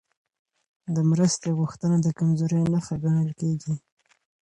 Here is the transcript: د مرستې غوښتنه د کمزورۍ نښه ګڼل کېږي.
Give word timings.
د 0.95 0.97
مرستې 1.09 1.49
غوښتنه 1.59 1.95
د 2.01 2.07
کمزورۍ 2.17 2.63
نښه 2.73 2.95
ګڼل 3.03 3.29
کېږي. 3.41 3.73